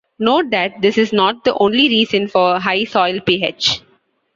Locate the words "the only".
1.43-1.87